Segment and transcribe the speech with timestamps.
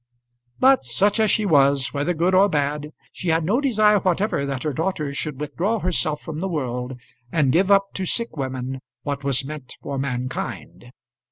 [0.57, 4.63] But such as she was, whether good or bad, she had no desire whatever that
[4.63, 6.99] her daughter should withdraw herself from the world,
[7.31, 10.89] and give up to sick women what was meant for mankind.